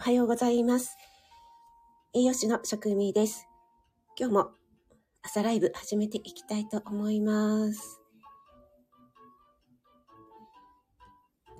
[0.00, 0.96] おはようございます。
[2.14, 3.46] 栄養士の職味です。
[4.18, 4.50] 今日も
[5.20, 8.00] 朝ライブ始めていきたいと思います。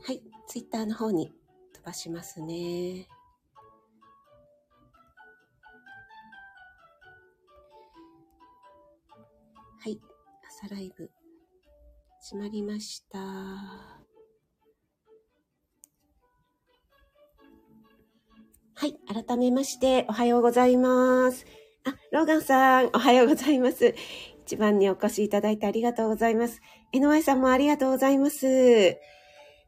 [0.06, 1.30] はい、ツイッターの方に
[1.74, 3.06] 飛ばしますね。
[9.80, 10.00] はい、
[10.48, 11.10] 朝ライブ
[12.22, 13.99] 始まりました。
[18.80, 18.96] はい。
[19.26, 21.44] 改めまして、おはようございます。
[21.84, 23.94] あ、ローガンさん、おはようございます。
[24.46, 26.62] 一番にお越しいただいてありがとうございます。
[26.94, 28.46] NY さんもありがとうございます。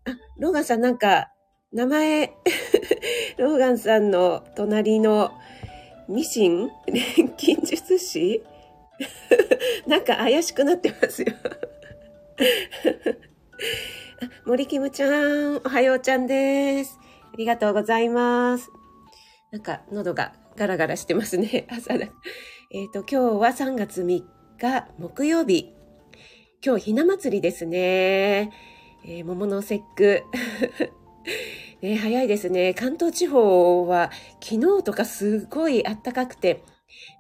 [0.07, 1.31] あ、ローガンさんなんか、
[1.75, 2.33] 名前、
[3.37, 5.31] ローガンさんの隣の
[6.09, 8.43] ミシン錬金術師？
[9.87, 11.35] なんか怪しくなってますよ。
[14.47, 16.99] 森キムちゃん、おはようちゃんです。
[17.31, 18.71] ありがとうございます。
[19.53, 21.67] なんか喉がガラガラしてますね。
[21.71, 22.07] 朝だ。
[22.71, 24.25] えっ、と、今日は3月3
[24.59, 25.75] 日木曜日。
[26.65, 28.51] 今日ひな祭りですね。
[29.05, 30.23] えー桃の節句。
[31.83, 32.73] ね、早いですね。
[32.73, 36.63] 関東地方は昨日とかすごい暖かくて、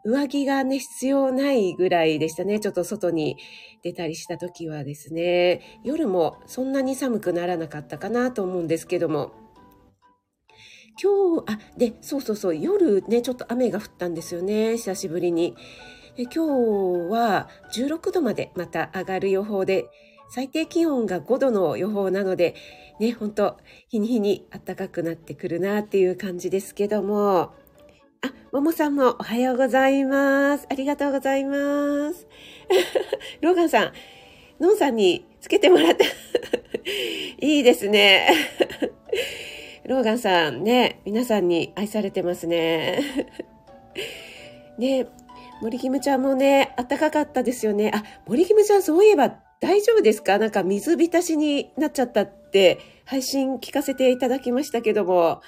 [0.05, 2.61] 上着がね、必要ないぐらいでしたね。
[2.61, 3.36] ちょっと外に
[3.83, 5.80] 出たりした時はですね。
[5.84, 9.33] 夜もそんなに寒くならなかったかなと思うんですけども。
[11.01, 14.77] 今日、あ、で、そうそうそう、夜ね、ちょっと雨が降ったんですよね。
[14.77, 15.57] 久しぶりに。
[16.17, 16.39] 今日
[17.11, 19.87] は16度までまた上がる予報で、
[20.29, 22.55] 最低気温が5度の予報なので、
[23.01, 27.53] ね、ほんと、日に日に暖かくなってくるなっていう感じですけども、
[28.25, 30.67] あ、ももさんもおはようございます。
[30.70, 32.27] ありがとうございます。
[33.41, 33.93] ローガンさん、
[34.61, 36.05] ノンさんにつけてもらって、
[37.41, 38.29] いいですね。
[39.93, 43.03] ローガンさんね、皆さんに愛されてますね。
[44.79, 45.07] ね、
[45.61, 47.91] 森キムちゃんもね、暖かかったですよね。
[47.95, 49.29] あ、森キムちゃんそういえば
[49.61, 50.39] 大丈夫ですか？
[50.39, 55.42] なんか水浸しになっちゃったって配信聞かせていただきましたけども、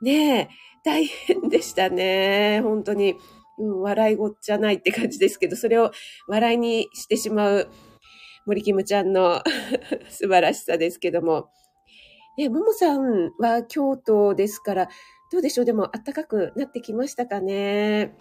[0.00, 0.48] ねえ、
[0.84, 2.60] 大変でしたね。
[2.62, 3.16] 本当に。
[3.58, 5.90] うん、笑いごっちゃないって感じですけど、それを
[6.28, 7.68] 笑いにしてしまう
[8.46, 9.42] 森キムちゃんの
[10.08, 11.50] 素晴らしさですけども。
[12.38, 14.88] ね、ももさんは京都ですから、
[15.30, 15.64] どうでしょう？
[15.66, 18.16] でも暖かくなってきましたかね？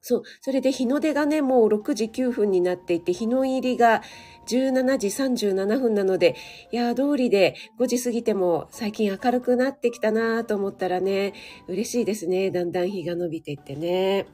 [0.00, 0.22] そう。
[0.40, 4.02] それで日の出がね、もう6時9分になっていて、日の入りが
[4.46, 6.36] 17時37分なので、
[6.70, 11.32] いやー、通りで5時過ぎても最近明るくなってきたなと思ったらね、
[11.66, 12.52] 嬉しいですね。
[12.52, 14.26] だんだん日が伸びていってね。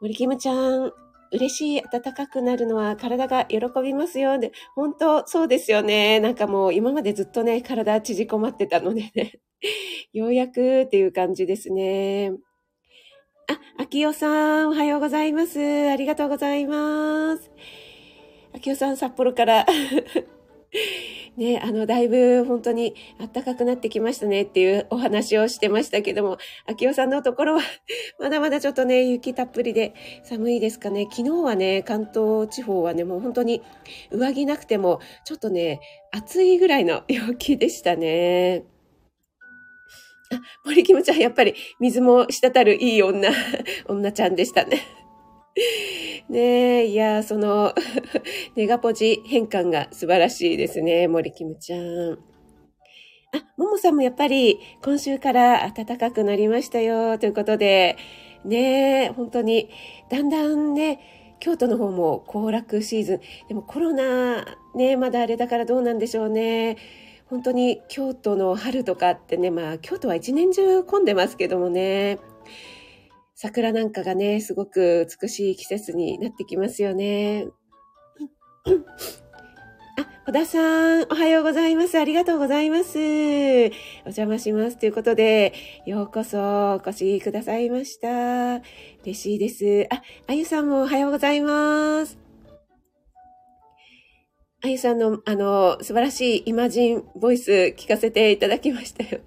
[0.00, 0.92] 森キムちゃん、
[1.32, 4.38] 嬉しい、暖かくなるのは体が喜びますよ。
[4.38, 6.20] で、本当そうですよね。
[6.20, 9.40] なんかもう今までずっとね、体縮こまってたのでね。
[10.12, 12.32] ようやくっていう感じですね。
[13.48, 15.60] あ、秋代さん、おはようございます。
[15.60, 17.50] ありがとうございます。
[18.54, 19.66] 秋代さん、札幌から。
[21.36, 27.62] ね、あの、だいぶ本当に暖かくなってきましたねっていうお話をしてましたけども、秋代さんのところは
[28.20, 31.06] まだまだちょっとね、雪たっぷりで寒いですかね。
[31.10, 33.62] 昨日はね、関東地方はね、もう本当に
[34.10, 35.80] 上着なくても、ちょっとね、
[36.12, 38.64] 暑いぐらいの陽気でしたね。
[40.32, 43.30] あ、森キムちゃん、やっぱり水も滴るいい女、
[43.88, 44.99] 女ちゃんでしたね。
[46.28, 47.74] ねえ、いや、その、
[48.56, 52.18] ネガポジ変換が素晴らしいですね、森キムちゃん。
[53.32, 57.96] あ、ももさんもやっぱり今週から暖かくなりましたよ、ということで、
[58.44, 59.68] ねえ、本当に、
[60.08, 61.00] だんだんね、
[61.40, 63.20] 京都の方も行楽シーズン。
[63.48, 64.44] でもコロナ、
[64.74, 66.76] ね、まだあれだからどうなんでしょうね。
[67.26, 72.18] 本当に京都の春とかってね、まあ京都は一年中混んでますけどもね、
[73.42, 77.46] 桜なんかがね、すごく美しい季節になってきますよね。
[79.96, 81.98] あ、小田さん、おはようございます。
[81.98, 82.98] ありがとうございます。
[82.98, 83.00] お
[84.08, 84.76] 邪魔します。
[84.76, 85.54] ということで、
[85.86, 88.56] ようこそお越しくださいました。
[89.04, 89.88] 嬉しいです。
[89.90, 92.18] あ、あゆさんもおはようございます。
[94.62, 99.22] あゆさんの、あの、素晴らしいイマジンボイス聞かせていただきましたよ。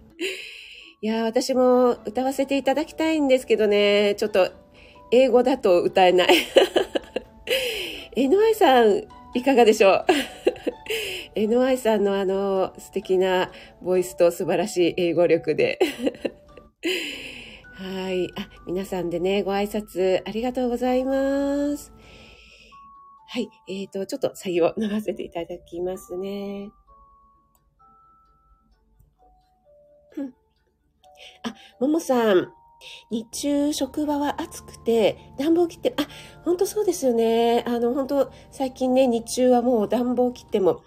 [1.03, 4.50] いや、私も歌わせていただきたいんですけどね、ちょっと
[5.11, 6.29] 英語だと歌えない。
[8.15, 9.03] NY さん、
[9.33, 10.05] いかがでしょう
[11.35, 13.51] ?NY さんのあの素敵な
[13.81, 15.77] ボイスと素晴らしい英語力で。
[17.75, 18.29] はい。
[18.38, 21.91] あ、皆さんでね、ご挨拶ありがとうございます。
[23.27, 23.49] はい。
[23.67, 26.71] えっ、ー、と、ちょっと作業を流せていただきますね。
[31.43, 32.53] あ、ももさん。
[33.09, 36.07] 日中、職場は暑くて、暖房切って、あ、
[36.43, 37.63] 本当そうですよね。
[37.65, 40.83] あの、本当最近ね、日中はもう暖房切っても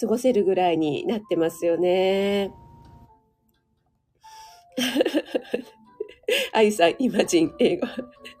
[0.00, 2.52] 過ごせるぐらいになってますよね。
[6.52, 7.86] あゆさん、イマジン、英語。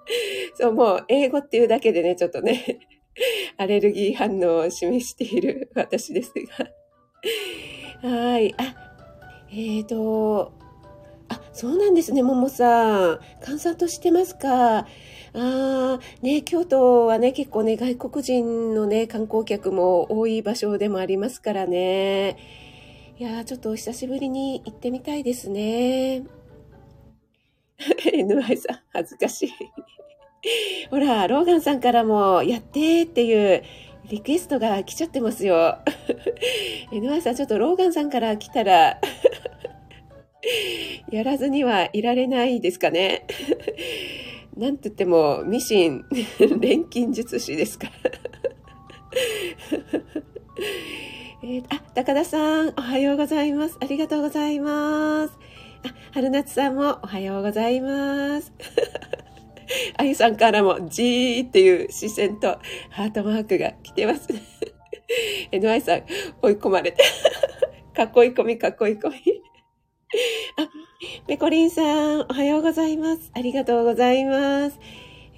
[0.54, 2.80] そう、もう、英語っていうだけでね、ちょっとね、
[3.58, 6.32] アレルギー反応を示している私です
[8.02, 8.08] が。
[8.08, 8.54] はい。
[8.56, 8.74] あ、
[9.50, 10.52] えっ、ー、と、
[11.60, 13.20] そうなんですね、ももさん。
[13.42, 14.78] 閑散としてますか？
[14.78, 14.86] あ
[15.34, 22.38] あ、ね、京都はね、結構ね、外国人のね、観光客も多い場所でもありますからね。
[23.18, 26.22] いやちょっとお久しぶりに行ってみたいですね。
[28.10, 29.50] NY さん、恥ずかしい。
[30.88, 33.62] ほら、ローガンさんからも、やってっていう
[34.08, 35.76] リクエストが来ちゃってますよ。
[36.90, 38.98] NY さん、ちょっとローガンさんから来たら
[41.10, 43.26] やらずにはいられないですかね。
[44.56, 46.04] なんと言っても、ミシン、
[46.60, 47.92] 錬金術師ですから。
[51.42, 53.78] えー、あ、高田さん、おはようございます。
[53.80, 55.38] ありがとうございます。
[55.84, 58.52] あ、春夏さんもおはようございます。
[59.96, 62.58] あゆさんからも、じーっていう視線と
[62.90, 64.28] ハートマークが来てます。
[65.52, 66.02] NY さん、
[66.42, 67.02] 追い込まれて。
[67.94, 69.39] かっこいい込み、かっこい込み。
[70.56, 70.68] あ、
[71.28, 73.30] ペコリンさん、おはようございます。
[73.32, 74.78] ありがとうございます。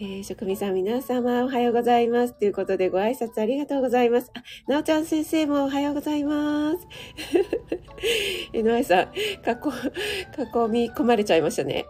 [0.00, 2.32] えー、職味さん皆様おはようございます。
[2.32, 4.30] ということでご挨拶ありがとうございます。
[4.34, 6.86] あ、なおちゃん先生もおはようございます。
[8.54, 9.74] えのあいさん、かこ、囲
[10.70, 11.84] み込まれちゃいましたね。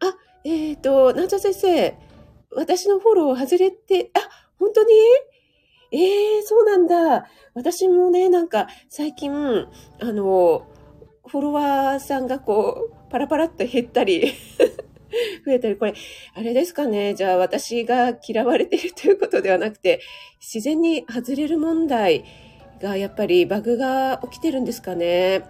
[0.00, 1.94] あ、えっ、ー、と、なおちゃん先生、
[2.50, 4.20] 私のフォロー外れて、あ、
[4.58, 4.90] 本当に？
[5.94, 7.28] ええー、そうなんだ。
[7.54, 10.66] 私もね、なんか最近、あの、
[11.28, 14.32] フォロワーさんがこう、パラパラっと減ったり
[15.46, 15.94] 増えたり、これ、
[16.34, 17.14] あれですかね。
[17.14, 20.00] じゃあ私が嫌われているということではなくて、
[20.40, 22.24] 自然に外れる問題
[22.80, 25.44] がやっぱりバグが起きてるんですかね。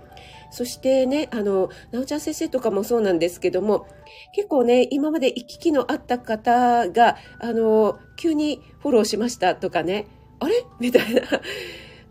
[0.51, 3.87] そしてね、あの、なおちゃん先生とかもそうなんですけども、
[4.35, 10.07] 結構ね、今まで行き来のあった方が、あの、急にフォローしましたとかね、
[10.45, 10.65] あれ？
[10.81, 11.23] みたいな。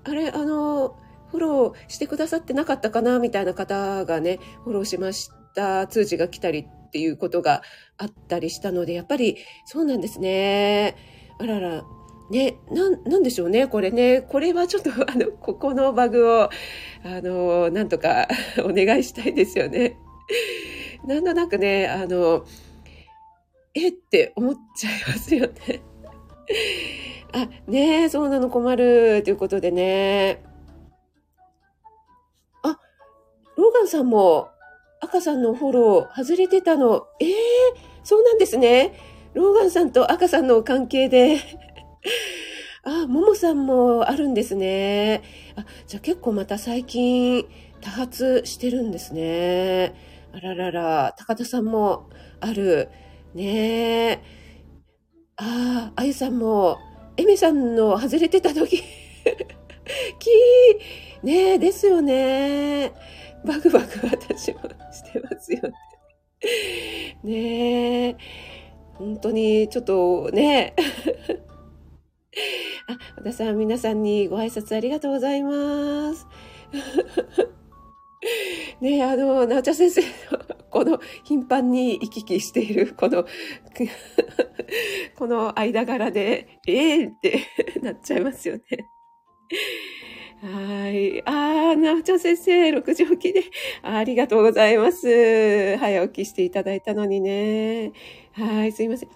[0.06, 0.97] あれ、あの、
[1.31, 3.19] フォローしてくださってなかったかな？
[3.19, 7.62] みたいな方がね、フォローしました通知が来たりっていうことが
[7.97, 10.95] あったりしたので、やっぱりそうなんですね。
[11.39, 11.83] あらら。
[12.30, 14.21] ね、な、なんでしょうね、これね。
[14.21, 16.50] これはちょっと、 あの、ここのバグを、あ
[17.03, 18.27] の、なんとか
[18.63, 19.97] お願いしたいですよね。
[21.06, 22.45] なんとなくね、あの、
[23.75, 23.89] え？
[23.89, 25.81] って思っちゃいますよね。
[27.33, 29.24] あ、ねえそうなの困る。
[29.24, 30.44] ということでね。
[32.62, 32.77] あ、
[33.57, 34.50] ローガンさんも
[35.01, 37.07] 赤さんのフォロー外れてたの。
[37.19, 37.33] ええー、
[38.03, 38.94] そうなんですね。
[39.33, 41.39] ローガンさんと赤さんの関係で。
[42.85, 45.24] あ、ももさんもあるんですね。
[45.56, 47.47] あ、じゃあ結構また最近
[47.81, 49.95] 多発してるんですね。
[50.33, 52.09] あららら、高田さんも
[52.39, 52.89] ある。
[53.33, 54.19] ねえ。
[55.38, 56.77] ああ、あゆさんも、
[57.18, 58.81] エミさんの外れてた時、
[60.19, 62.92] きー、ねえ、ですよね。
[63.45, 64.61] バクバク私も
[64.92, 65.73] してますよね。
[67.23, 68.18] ねえ。
[68.95, 70.73] 本当に、ちょっとね。
[72.87, 76.26] あ、和田さん、皆さんにご挨拶ありがとうございます。
[78.81, 80.07] ねえ、あの、なおちゃん先生の、
[80.73, 83.25] この頻繁に行き来している、この、
[85.15, 87.45] この間柄で、ええー、って
[87.83, 88.63] なっちゃいますよね。
[90.42, 91.21] はい。
[91.27, 93.44] ああ、なおちゃん先生、6時起きで
[93.83, 95.77] ありがとうございます。
[95.77, 97.92] 早起きしていただいたのにね。
[98.31, 99.09] はい、すいません。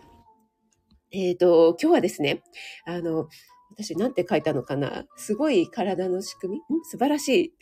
[1.11, 2.43] えっ、ー、と、今日はですね、
[2.85, 3.29] あの、
[3.77, 5.05] 私なんて書いたのかな？
[5.17, 6.61] すごい体の仕組み？
[6.83, 7.53] 素晴らしい。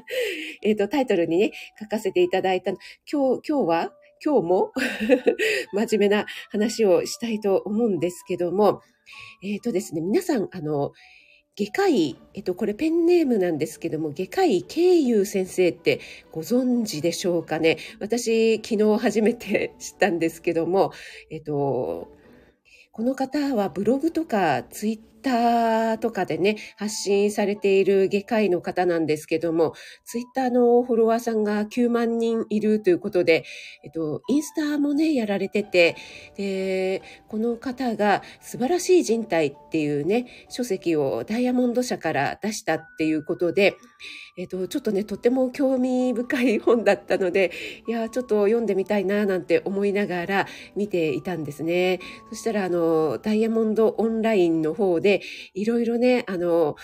[0.62, 2.72] えっと、タイトルにね、書かせていただいた
[3.10, 3.92] 今日、今日は？
[4.22, 4.72] 今日も？
[5.72, 8.82] 真面目な話をしたいと思うんですけども、
[9.42, 10.92] えっ、ー、とですね、皆さん、あの、
[11.58, 17.78] 外科医、えっと、これペンネームなんですけども、外科医慶優先生ってご存知でしょうかね？
[17.98, 20.92] 私、昨日初めて知ったんですけども、
[21.30, 22.08] えっと、
[22.92, 33.44] この方はブログとかツイッターとかでね、発信されている外科医の方なんですけども、ツイッターのフォロワーさんが9万人いるということで、
[33.82, 35.96] えっと、インスタもね、やられてて、
[36.36, 43.74] で、この方が素晴らしい人体っていうね、書籍をダイヤモンド社から出したっていうことで、
[44.38, 47.52] えっと、ちょっとね、とっても興味深い本だったので、
[47.88, 52.00] いや、ちょっと読んでみたいななんて思いながら見ていたんですね。
[52.28, 55.22] そしたら、あの、ダイヤモンドオンラインの方で、
[55.54, 56.76] いろいろね、あの、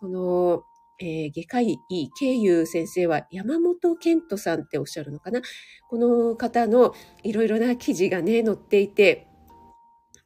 [0.00, 0.64] この、
[1.00, 1.78] えー、外科医、
[2.18, 5.40] 経由先生は山本健人さんっておっしゃるのかな？
[5.88, 9.27] この方のいろいろな記事がね、載っていて、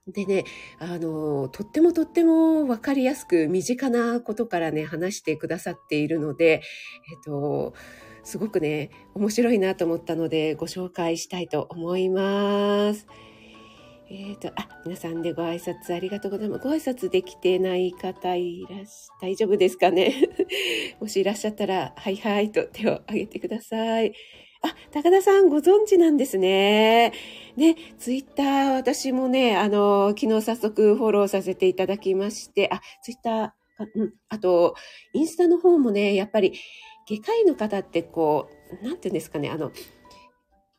[0.08, 0.44] でね、
[0.80, 6.62] あの、とってもとってもわかりやすく身近なことからね、話してくださっているので、
[7.12, 7.72] えっと、
[8.24, 13.06] すごくね、面白いなと思ったので、ご紹介したいと思います。
[14.10, 16.64] えっ、ー、と、あ、皆さんでご挨拶ありがとうございます。
[16.64, 20.12] ご挨拶できてない方いらし、大丈夫ですかね？
[21.00, 24.12] もしいらっしゃったら、はいはいと手を挙げてください。
[24.62, 27.12] あ、高田さんご存知なんですね。
[27.56, 33.54] ね、ツイッター私もね、あの、昨日早速フォローさせていただきまして、あ、ツイッター、あ
[33.94, 34.74] うん、あと、
[35.12, 36.52] インスタの方もね、やっぱり、
[37.08, 38.48] 外科医の方ってこ
[38.80, 39.72] う、なんていうんですかね、あの、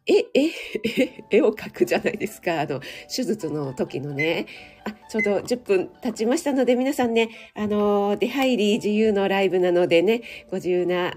[0.06, 0.52] 絵、絵、
[1.30, 2.62] 絵を描くじゃないですか。
[2.62, 2.82] あの、
[3.14, 4.48] 手術の時のね。
[4.86, 11.14] あ、ちょうど10分経ちましたので、皆さんね、あの、出入り自由のライブなのでね、ご自由な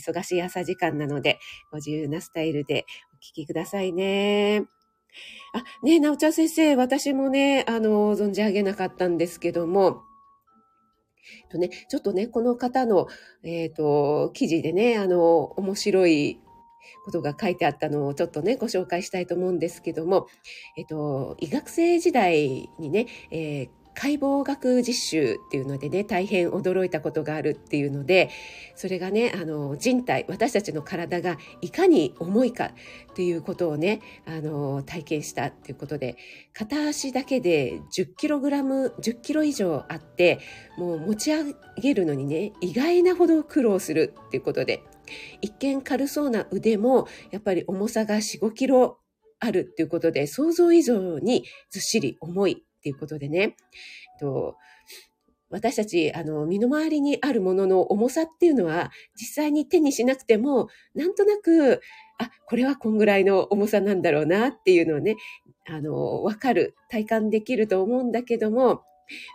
[0.00, 1.38] 忙しい朝時間なので、
[1.70, 4.64] ご自由なスタイルでお聞きくださいね。
[5.52, 10.02] あ、ねえなおちゃん先生、私もね、あの、存じ上げなかったんですけども、
[11.50, 13.08] とね、ちょっとね、この方の、
[13.42, 16.40] えっ、ー、と、記事でね、あの、面白い
[17.04, 20.26] ことが書いてあったのをちょっとね、ご紹介したいと思うんですけども、
[20.76, 28.30] えっ、と、医学生時代にね、えー解剖学実習っていうのでね、大変驚いたことがあるっていうので、
[28.74, 32.72] それがね、あの、人体、私たちの体がいかに重いか
[33.12, 36.16] っていうことをね、あの、体験したっていうことで、
[36.54, 40.38] 片足だけで10キログラム、10キロ以上あって、
[40.78, 44.82] もう持ち上げるのにね、意外なほど苦労するっていうことで、
[45.42, 48.98] 一見軽そうな腕も、やっぱり重さが4、5キロ
[49.40, 53.56] あるっていうことで、想像以上にずっしり重いっていうことでね、
[54.18, 54.56] と
[55.50, 61.80] 私たち、あの、身の回りにあるものの重さっていうのは、実際に手にしなくても、なんとなく、
[62.18, 65.16] あ、これはこんぐらいの重さなんだろうなっていうのをね、
[65.68, 68.84] あの、わかる、体感できると思うんだけども、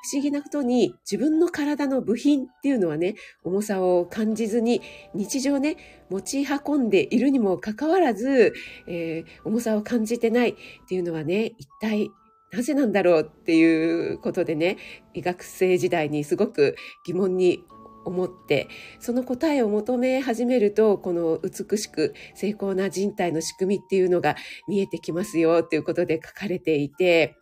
[0.04, 4.82] 不思議なことに自分の体の部品っていうのはね、重さを感じずに
[5.14, 5.76] 日常ね、
[6.10, 8.54] 持ち運んでいるにもかかわらず、
[8.88, 10.56] えー、重さを感じてないっ
[10.88, 12.10] ていうのはね、一体
[12.56, 14.78] なぜなんだろうっていうことでね、
[15.14, 17.66] 医学生時代にすごく疑問に
[18.06, 18.70] 思って、
[19.00, 24.38] その答えを求め始めると、この美しく精巧な人体の仕組みっていうのが
[24.70, 27.36] 見えてきますよっていうことで書かれていて、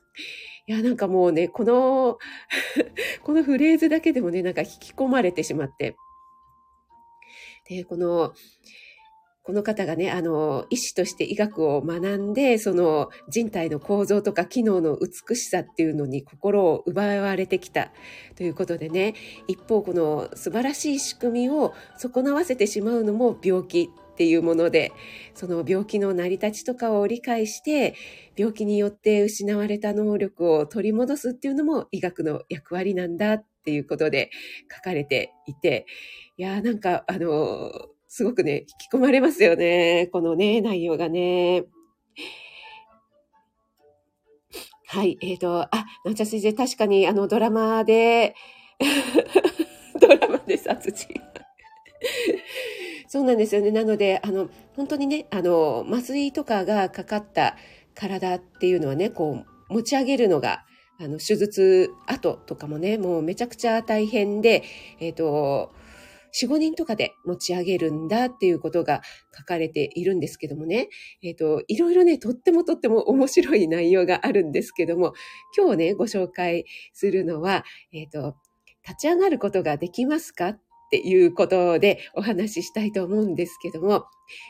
[0.65, 2.17] いや、なんかもうね、この
[3.21, 5.95] このフレーズだけでもね、なんか引き込まれてしまって。
[7.69, 8.33] で、この、
[9.43, 17.91] この方がね、あの、医師として医学を学んで、その人体の構造とか機能の美しさっていうのに心を奪われてきた。
[18.35, 19.15] ということでね、
[19.47, 24.93] 一方この素晴らしい仕組みを損なわせてしまうのも病気っていうもので、
[25.33, 27.95] その病気の成り立ちとかを理解して、
[28.37, 34.29] 病気によって失われた能力を取り戻すっていうのも医学の役割なんだっていうことで
[34.73, 35.85] 書かれていて、
[36.37, 37.71] いやーなんかあの、
[38.15, 40.07] すごくね、引き込まれますよね。
[40.13, 41.63] このね、内容がね。
[44.85, 45.69] はい、えっ、ー、と、あ、
[46.05, 48.35] なんちゃ先生、確かにあのドラマで、
[49.99, 51.07] ドラマで殺人。
[53.07, 53.71] そうなんですよね。
[53.71, 57.57] なので、あの、本当にね、あの、麻酔とかがかかった
[57.95, 60.65] 体っていうのはね、こう、持ち上げるのが、
[60.99, 64.61] あの、手術後とかもね、もうめちゃくちゃ大変で、
[64.99, 65.71] えっ、ー、と、
[66.33, 69.01] 四五人とかで持ち上げるんだっていうことが
[69.37, 70.89] 書かれているんですけどもね、
[71.21, 75.13] えっ、ー、と、いろいろね、とってもとっても面白い内容があるんですけども、
[75.55, 77.63] 今日ね、ご紹介するのは、
[77.93, 78.35] えっ、ー、と、
[78.85, 84.05] 立ち上がることができますかっっていうことでお話ししたいと思うんですけども、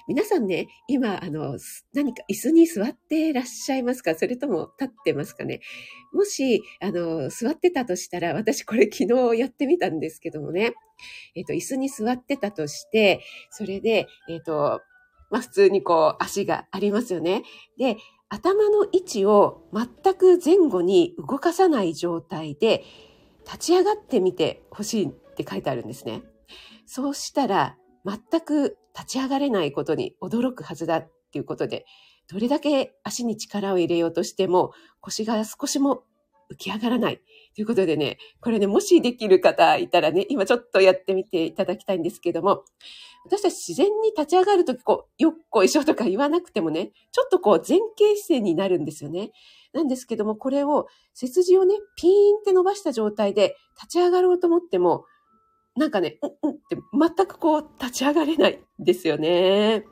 [0.08, 1.58] 皆さんね、今、あの、
[1.94, 4.16] 何か椅子に座ってらっしゃいますか？
[4.16, 5.62] それとも立ってますかね？
[6.14, 10.74] もし、あの、座ってたとしたら、私これ昨日やってみたんですけどもね、
[11.36, 14.82] えっ、と、椅子に座ってたとして、それで、えっ、と、
[15.32, 17.44] まあ、普通にこう、足がありますよね。
[17.78, 17.98] で、
[18.30, 22.84] 頭の位置を全く前後に動かさない状態で、
[23.46, 26.24] 立ち上がってみてほしいって書いてあるんですね。
[26.86, 31.86] そうしたら、全く立ち上がれないことに驚くはずだっていうことで、
[32.30, 34.72] どれだけ足に力を入れようとしても
[35.02, 36.04] 腰が少しも
[36.52, 37.22] 浮き上がらない。
[37.56, 42.64] ということでね、これね、もしできる方いたらね、今ちょっとやってみていただきたいんですけども、
[43.26, 49.32] 私たち自然に立ち上がるとき、こう、よっこいしょとか言わなくてもね、ちょっとこう前傾姿勢になるんですよね。
[49.72, 55.06] なんですけども、これを背筋をね、ピーンって伸ばした状態で立ち上がろうと思っても、
[55.76, 59.86] なんかね、うんうんって全くこう立ち上がれないですよね。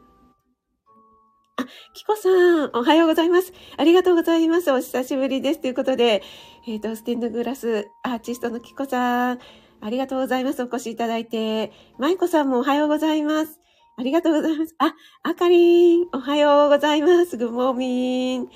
[1.57, 3.51] あ、キコさん、おはようございます。
[3.77, 4.71] ありがとうございます。
[4.71, 5.61] お久しぶりです。
[5.61, 6.23] ということで、
[6.67, 9.39] えっ、ー、と、ステンドグラスアーティストのキコさん、
[9.81, 10.61] ありがとうございます。
[10.63, 11.71] お越しいただいて。
[11.97, 13.59] マイコさんもおはようございます。
[13.97, 14.75] ありがとうございます。
[14.77, 17.37] あ、あかりん、おはようございます。
[17.37, 18.49] グモーミン。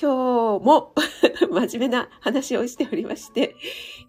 [0.00, 0.94] 今日も
[1.50, 3.56] 真面目な話をしておりまして、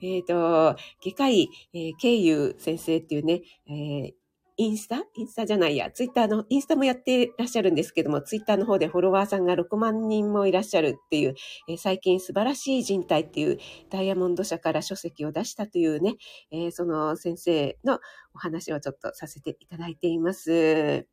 [0.03, 4.13] えっ、ー、と、外科医、えー、経由先生っていうね、えー、
[4.57, 5.03] インスタ？
[5.15, 11.33] インスタじゃないや、ツイッターの、インスタもやってらっしゃるんですけども、ツイッターの方でフォロワーさんが6万人もいらっしゃるっていう、
[11.67, 13.57] えー、最近素晴らしい人体っていう
[13.89, 16.17] ダイヤモンド社から書籍を出したというね、
[16.51, 17.99] えー、その先生の
[18.35, 21.07] お話をちょっとさせていただいています。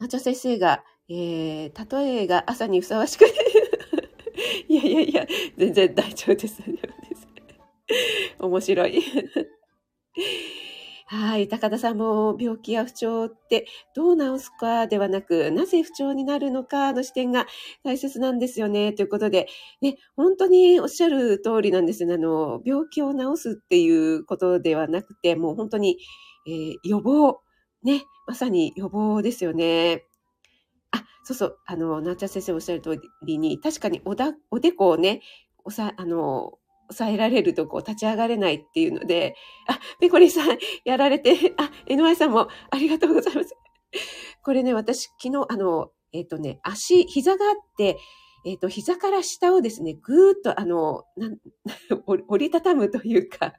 [0.00, 3.24] ナチョ先生が、えー、例えが朝にふさわしく
[4.68, 5.26] いやいやいや、
[5.58, 6.62] 全然大丈夫です。
[6.62, 7.28] 大丈夫です。
[8.38, 9.02] 面白い。
[11.06, 11.48] はい。
[11.48, 17.48] 高田さんも病気や不調ってどう治すかではなく、なぜ不調になるのかの視点が
[17.82, 18.92] 大切なんですよね。
[18.92, 19.48] ということで、
[19.80, 22.14] ね、本当におっしゃる通りなんですね。
[22.14, 25.98] あの、病気を治すっていうことではなくて、もう本当に、
[26.46, 27.40] えー、予防。
[27.82, 30.04] ね、まさに予防ですよね。
[31.22, 35.20] そうそう、あの、なっちゃ先生おっしゃる通りに、確かにおだ、おでこをね、
[35.64, 36.58] おさ、あの、
[36.90, 39.36] 抑えられるとこう立ち上がれないっていうので、
[39.68, 43.54] あ、ペコリさんやられて、あ、NY さんもありがとうございます。
[44.42, 47.98] これね、私昨日、あの、えっ、ー、とね、足、膝があって、
[48.44, 51.04] えっ、ー、と、膝から下をですね、ぐーっと、あの、
[52.06, 53.54] 折りたたむというか、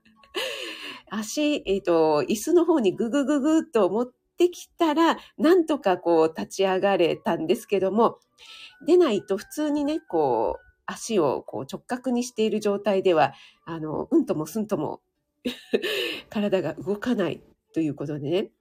[1.10, 8.18] 足、えっ、ー、と、椅子の方にぐぐぐぐっと持ってきたら、なんとかこう立ち上がれたんですけども、
[8.88, 13.34] 出ないと普通にね、こう、足をこう直角にしている状態では、
[13.66, 15.02] あの、うんともすんとも
[16.30, 18.52] 体が動かないということでね。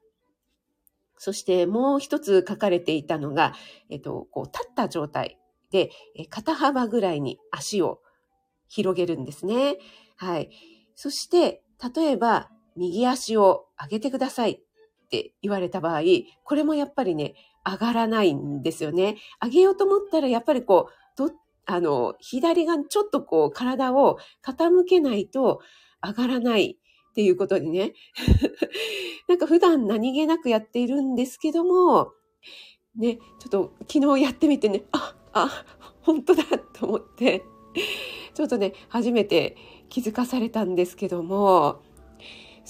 [1.17, 3.55] そしてもう一つ書かれていたのが、
[3.91, 5.39] えっと、こう立った状態
[5.71, 5.91] で、
[6.29, 8.01] 肩幅ぐらいに足を
[8.69, 9.79] 広げるんですね。
[10.17, 10.51] はい。
[10.95, 11.63] そして、
[11.95, 14.63] 例えば、右足を上げてください
[15.11, 16.03] って言われた場合、
[16.45, 17.35] これもやっぱりね、
[17.67, 19.17] 上がらないんですよね。
[19.43, 21.33] 上げようと思ったら、やっぱりこう、ど
[21.67, 25.61] あの、左がちょっとこう体を傾けないと
[26.01, 26.79] 上がらない
[27.11, 27.93] っていうことにね、
[29.29, 32.13] なんか普段何気なくやっているんですけども、
[32.95, 35.65] ね、ちょっと昨日やってみてね、あ、あ、
[36.03, 37.43] 本当だと思って、
[38.35, 39.57] ちょっとね、初めて
[39.89, 41.83] 気づかされたんですけども、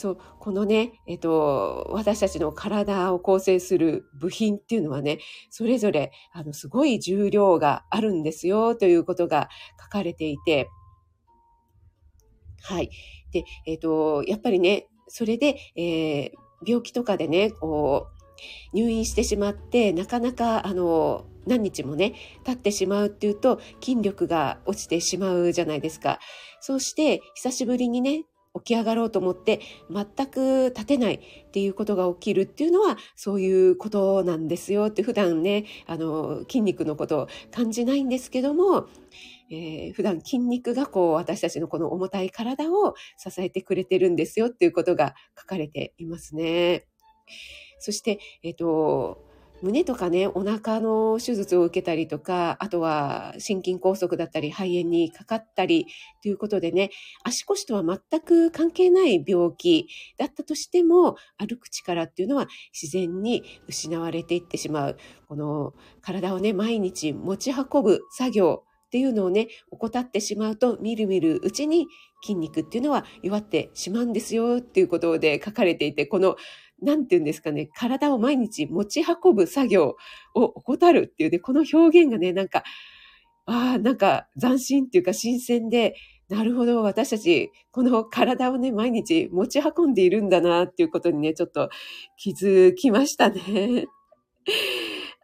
[0.00, 5.18] そう、このね、えっと、私たちの体を構成する部品っていうのはね、
[5.50, 10.70] それぞれ、あの、すごい重量があるんですよ、ということが書かれていて、
[12.62, 12.88] はい。
[13.30, 16.30] で、えっと、やっぱりね、それで、えー、
[16.66, 18.06] 病気とかでね、こ
[18.72, 26.20] う、入院してしまって、なかなか、あの、何日もね、経ってしまうっていうと、筋力が落ちてしまうじゃないですか。
[26.58, 28.24] そうして、久しぶりにね、
[28.56, 29.60] 起き上がろうと思って
[29.90, 38.88] 全く立てないっていうことが起きるっていうのはそういうことなんですよって普段ね、あの、筋肉のことを感じないんですけども、
[39.50, 46.86] えー、普段筋肉がこう私たちのこの重たい体を支えてくれてるんですよっていうことが書かれていますね。
[47.78, 49.29] そして、えっ、ー、と、
[49.62, 55.86] 胸とかね、お腹の手術を受けたりとか、あとは心筋梗塞だったり、肺炎にかかったり
[56.22, 56.90] ということでね、
[57.24, 64.96] 足腰とは全く関係ない病気だったとしても、歩く力っていうのは自然に失われていってしまう。
[65.28, 71.86] この体をね、毎日持ち運ぶ作業っていうのをね、怠ってしまうと、みるみるうちに
[72.22, 76.36] 筋肉っていうのは弱ってしまうんですよっていうことで書かれていて、この
[76.82, 79.96] なんて言うんですかね、体を毎日持ち運ぶ作業
[80.34, 82.62] を怠るっていうね、この表現がね、なんか、
[83.46, 85.94] ああ、なんか斬新っていうか新鮮で、
[86.28, 91.70] なるほど、私たち、この体をね、毎日持ち運んでいるんだなっていうことにね、ちょっと
[92.16, 93.86] 気づきましたね。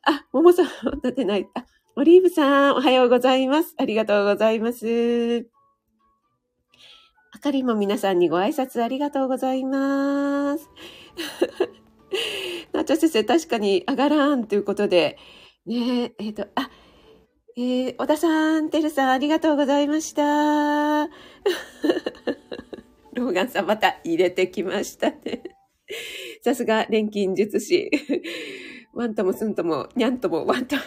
[0.05, 0.67] あ、ももさん、
[1.03, 1.47] 立てない。
[1.55, 1.65] あ、
[1.97, 3.75] オリーブさん、おはようございます。
[3.79, 5.49] ありがとうございます。
[7.33, 10.71] あかりも皆さんにご挨拶ありがとうございます。
[12.73, 15.19] なちゃ先生、確かに上がらんということで、
[15.67, 16.71] ねえ、えっ、ー、と、あ、
[17.57, 20.23] えー、小田さん、てるさん、ありがとうございました。
[23.15, 25.43] ローガンさん、また入れてきましたね。
[26.43, 27.91] さすが、錬金術師。
[28.93, 30.83] ワンともスンとも、ニャンとも、ワンとも。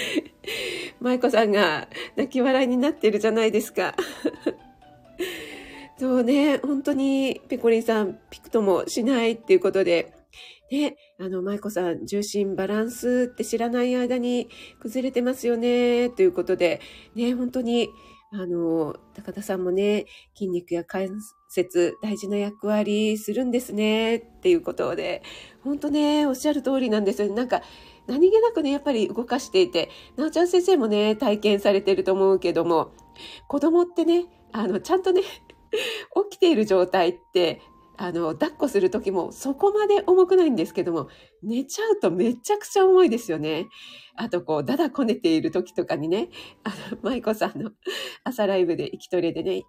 [1.00, 3.94] 舞子さんが泣き笑いになってるじゃないですか。
[5.96, 10.12] そうね、本当にペコリンさん、ピクともしないっていうことで、
[10.72, 14.48] ね、あの、舞子さん、重心バランスって知らない間に
[14.80, 16.80] 崩れてますよね、ということで、
[17.14, 17.90] ね、本当に、
[18.32, 25.22] あの、高田さんもね、筋肉や関節大事な役割するんですね、っていうことで、
[25.62, 27.34] 本当ね、おっしゃる通りなんですよね。
[27.36, 27.62] なんか、
[28.08, 32.90] 何気なくね、やっぱり動かしていて、なおちゃん先生もね、体験されてると思うけども、
[33.46, 35.22] 子供ってね、あの、ちゃんとね、
[36.30, 37.60] 起きている状態って、
[37.96, 41.08] あの、抱っこする時もそこまで重くないんですけども、
[41.42, 43.66] 寝ちゃうとめちゃくちゃ重いですよね。
[44.16, 46.28] あと、こう、だだこねている時とかにね、
[46.64, 47.70] あの、舞子さんの
[48.24, 49.62] 朝ライブで息トレでね、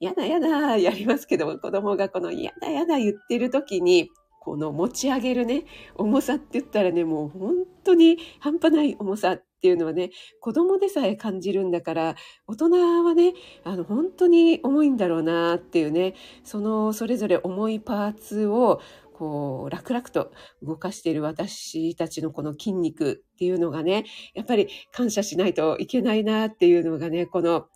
[0.00, 5.64] やだやだやりますけども、子供がこのやだやだ言ってる時に、この持ち上げるね、
[5.96, 12.14] 重さって言ったらね、もう本当に半端ない重さっていうのはね、子供でさえ感じるんだから、
[12.46, 12.70] 大人
[13.04, 18.80] はね、あの、本当に重いんだろうなっていうね、その、それぞれ重いパーツを、
[19.12, 20.30] こう、楽々と
[20.62, 27.66] 動かしている私たちのこの筋肉っていうのがね、やっぱり感謝しないといけないなっていうのがね、この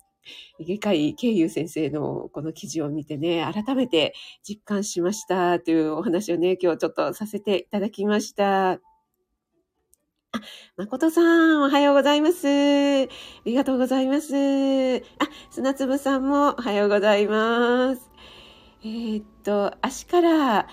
[0.61, 8.92] 外科医慶優先生のこの記事を見てね、改めて実感しましたというお話をね、今日ちょっとさせていただきました。
[10.35, 10.41] あ、
[10.77, 12.47] 誠さん、おはようございます。
[12.47, 13.07] あ
[13.45, 14.33] りがとうございます。
[14.97, 15.01] あ、
[15.51, 18.09] 砂粒さんもおはようございます。
[18.83, 20.65] えー、っと、足から、あ、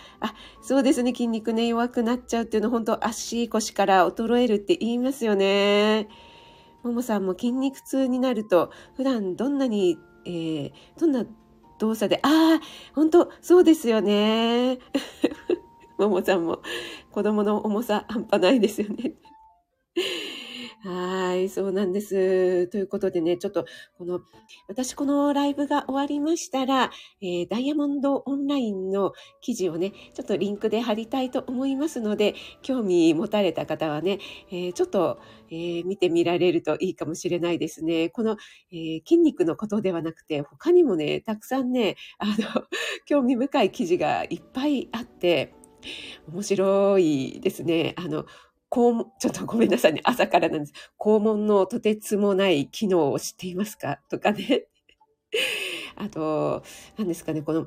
[0.63, 6.09] そうですね、筋肉ね、弱くなっちゃうっていうのは、本当足腰から衰えるって言いますよね。
[6.83, 11.27] ももさんも筋肉痛になると、普段どんなに、えー、どんな
[11.79, 12.61] 動作で、ああ、
[12.95, 14.79] 本当そうですよね。
[15.99, 16.63] ももさんも
[17.11, 19.13] 子供の重さ半端ないですよね。
[20.83, 22.69] はい、そうなんです。
[22.69, 23.67] ということでね、ちょっと、
[23.99, 24.21] この、
[24.67, 38.09] 私このライブが終わりましたら、えー、ダイヤモンドオンラインの記事をね、ちょっとリンクで貼りたいと思いますので、興味持たれた方はね、えー、ちょっと、えー、見てみられるといいかもしれないですね。
[38.09, 38.37] この、
[38.73, 42.35] え筋肉のことではなくて、他にもね、たくさんね、あの、
[43.05, 45.53] 興味深い記事がいっぱいあって、
[46.29, 47.95] 面白いですね。
[47.97, 48.25] あの、
[48.73, 50.01] ちょっとごめんなさいね。
[50.05, 50.73] 朝からなんです。
[50.99, 54.01] 肛門のとてつもない機能を知っていますか？
[54.09, 54.67] とかね。
[55.97, 56.63] あと、
[56.97, 57.67] 何ですかね、この、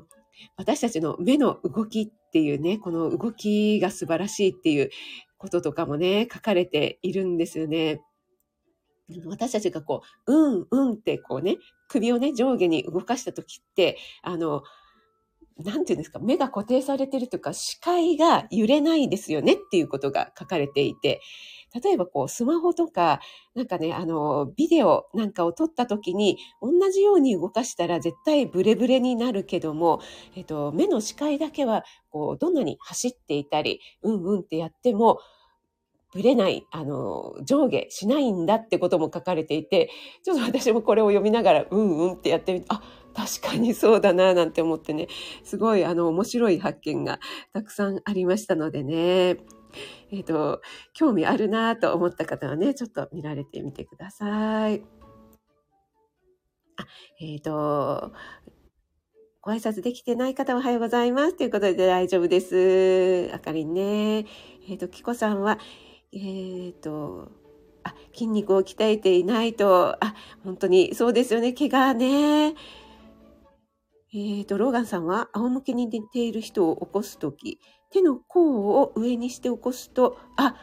[0.56, 4.90] 私たちの目の動きっていうね、この動きが素晴らしいっていう
[5.36, 8.00] こととかもね、書かれているんですよね。
[9.26, 14.62] 私たちがこう、うん、うんってこうね、首をね、上下に動かしたときって、あの、
[15.58, 21.20] なんていうんですか、目が固定されてるとか、視界が揺れないですよねっていうことが書かれていて、
[21.82, 23.20] 例えばこう、スマホとか、
[23.54, 30.00] なんかね、あの、ビデオなんかを撮った時に、同じように動かしたら絶対ブレブレになるけども、
[30.34, 35.18] えっと、目の視界だけは、こう、どんなに走っていたり、うんうんってやっても、
[36.14, 39.90] ぶれない、あの、上下しないんだってことも書かれていて、
[40.22, 42.80] ちょっと私もこれを読みながら、うんうんってやってみて、あ、
[43.14, 45.08] 確かにそうだな、なんて思ってね、
[45.42, 47.18] すごい、あの、面白い発見が
[47.52, 48.94] たくさんありましたのでね、
[50.12, 50.60] えっ、ー、と、
[50.92, 54.82] 興味あるなと思った方はね、ちょっと見られてみてください。
[56.76, 56.86] あ、
[57.20, 58.12] えっ、ー、と、
[59.40, 61.36] ご挨拶できてない方はおはようございます。
[61.36, 63.30] ということで大丈夫です。
[63.34, 64.18] あかりんね。
[64.18, 65.58] えっ、ー、と、きこさんは、
[66.14, 67.32] え、ー、と、
[67.82, 71.52] あ、筋肉を鍛えていないと、あ、本当にそうですよね。
[71.52, 72.54] 怪我ね。
[74.12, 77.58] え、ー、と、ローガンさんは仰向けに寝ている人を起こすとき、
[77.90, 80.54] 手の甲を上にして起こすと、あ、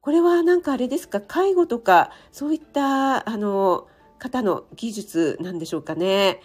[0.00, 6.40] これはなんかあれですか、介護とか、そういった、あの、方の技術なんでしょうかね。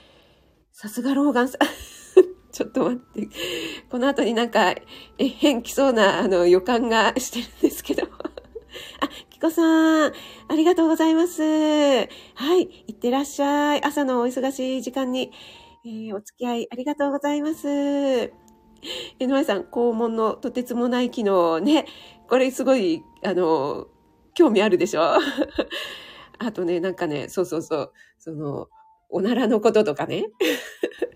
[0.71, 1.59] さすがローガンさん。
[2.51, 3.29] ちょっと待って。
[3.91, 8.04] この後になんか、え、変来そうな、あの、予感がしてるんですけど。
[9.45, 10.13] あ、キコさん、
[10.47, 11.41] ありがとうございます。
[11.43, 12.07] は
[12.57, 13.83] い、いってらっしゃい。
[13.83, 15.31] 朝のお忙しい時間に。
[15.85, 17.67] えー、お付き合いありがとうございます。
[17.67, 18.31] え
[19.21, 21.85] のまさん、肛門のとてつもない機能ね。
[22.27, 23.87] これすごい、あの、
[24.33, 25.01] 興味あるでしょ？
[26.39, 28.67] あとね、なんかね、そうそうそう、その、
[29.09, 30.25] おならのこととかね。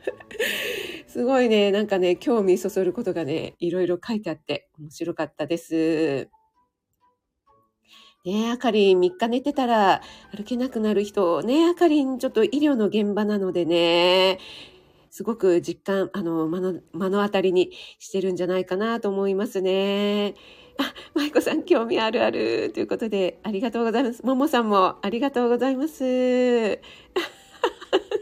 [1.07, 6.29] すごいね、なんかね、興味そそることがね、いろいろ書いてあって面白かったです。
[8.25, 10.01] ねえ、あかりん3日寝てたら
[10.35, 14.39] 歩けなくなる人、ね、あかりんちょっと医療の現場なのでね、
[15.09, 20.35] すごく実感、あの、目の、目の当たりにしてるんじゃないかなと思いますね。
[20.77, 24.21] あ、舞子さん興味あるあるということで、ありがとうございます。
[24.25, 26.03] ももさんもありがとうございます。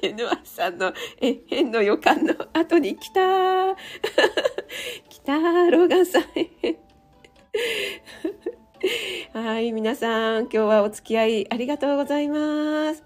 [0.04, 3.76] N1 さんのえ変の予感の後に来た
[5.10, 5.40] 来た
[5.72, 6.24] ローガンさん。
[9.34, 13.04] はい、皆さん、今日はお付き合いありがとうございます。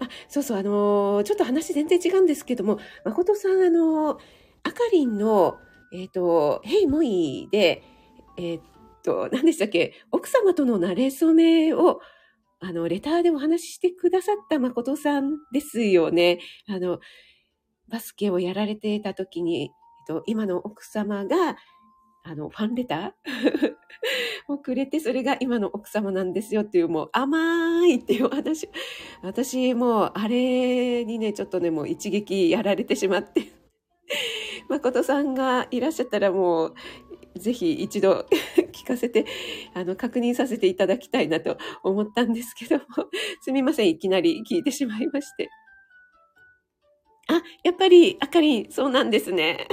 [0.00, 4.18] あ、そうそう、あのー、ちょっと話全然違うんですけども、誠さん、あのー、
[4.64, 5.58] あかりんの、
[5.92, 7.82] えっ、ー、と、ヘイモイで、
[8.36, 8.60] えっ、
[9.02, 12.00] と、何でしたっけ、奥様との馴れ初めを、
[12.60, 16.38] あの、レターでお話ししてくださった誠さんですよね。
[16.68, 17.00] あの、
[17.88, 19.68] バスケをやられてた時に、えっ
[20.06, 21.56] と、今の奥様が、
[22.24, 23.74] あの、ファンレター？
[24.48, 28.68] をくれて、それが今の奥様なんですよっていう、もう甘いっていう話。
[29.22, 33.52] 私、もう、あれにね、ちょっとね、もう一撃やられてしまって。
[34.68, 36.74] 誠さんがいらっしゃったらもう、
[37.38, 38.26] ぜひ一度
[38.72, 39.26] 聞かせて、
[39.74, 42.84] あの、確認させていただきたいなと思ったんですけども、
[43.42, 45.50] すみません、いきなり聞いてしまいまして。
[47.28, 49.68] あ、やっぱり、あかりん、そうなんですね。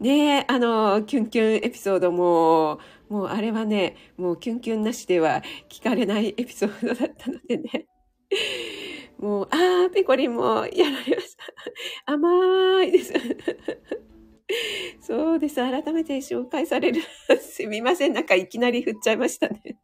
[0.00, 7.86] ねえ、あの、キュンキュンエピソードも、もうあれはね、もうキュンキュンなしでは聞かれないエピソードだったのでね。
[9.18, 11.44] もう、あー、ペコリンもやられました。
[12.12, 13.12] 甘いです。
[15.02, 15.56] そうです。
[15.56, 17.02] 改めて紹介される。
[17.38, 18.14] すみません。
[18.14, 19.76] なんかいきなり振っちゃいましたね。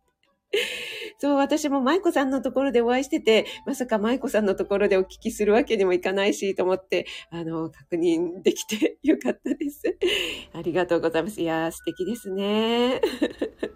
[1.18, 9.83] そう、私も舞子さんのところでお会いしてて、まさか舞子さんのところでお聞きするわけにもいかないし、と思って、あの、確認できてよかったです。
[10.52, 11.40] ありがとうございます。
[11.40, 13.00] いやー、素敵ですね。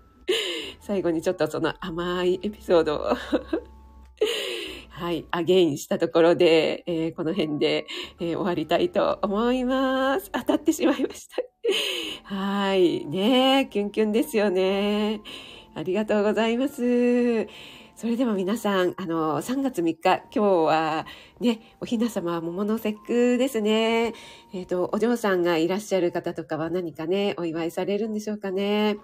[0.80, 3.16] 最後にちょっとその甘いエピソードを
[4.90, 7.86] はい、アゲインしたところで、えー、この辺で、
[8.20, 10.30] えー、終わりたいと思います。
[10.30, 11.36] 当たってしまいました。
[12.34, 15.22] はい、ねえキュンキュンですよね。
[15.74, 17.46] ありがとうございます。
[18.00, 21.06] それでは皆さん、あの、3月3日、今日は
[21.38, 24.14] ね、おひな様桃の節句ですね。
[24.54, 28.96] えっ、ー、と、お嬢さんがいらっしゃる方とかは何かね、お祝いされるんでしょうかね。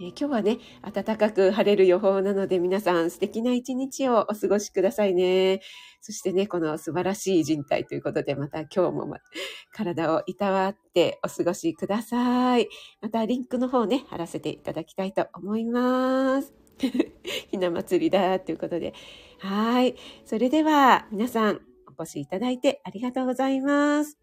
[0.00, 5.60] えー、今日はね、暖かく晴れる予報なので皆さん素敵な一日をお過ごしくださいね。
[6.00, 9.14] そしてね、この素晴らしい人体ということで、また今日も、
[9.72, 12.68] 体をいたわってお過ごしください。
[13.00, 16.54] またリンクの方ね、貼らせていただきたいと思います。
[17.50, 18.94] ひな祭りだということで。
[19.40, 19.94] はい。
[20.24, 24.21] それでは皆さんお越しいただいてありがとうございます。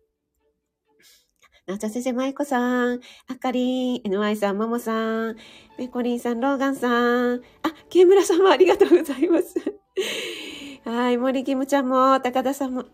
[1.70, 5.36] なちゃ先生、まいこさん、あかりん、NY さん、ももさん、
[5.78, 7.40] ペコリンさん、ローガンさん、あ、
[7.92, 9.54] ケムラさんもありがとうございます。
[10.84, 12.86] はい、森キムちゃんも、高田さんも、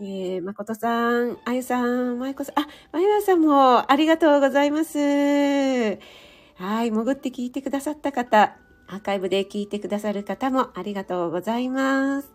[0.00, 4.98] えー、まことさん、あゆさん、まいこさん、あ、まゆらさんも、ありがとうございます。
[4.98, 8.56] はい、潜って聞いてくださった方、
[8.88, 12.34] アーカイブで聞いてくださる方もありがとうございます。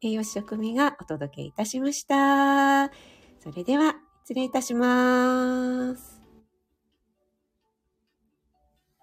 [0.00, 2.90] 栄養士職味がお届けいたしました。
[3.38, 6.11] それでは、失礼いたします。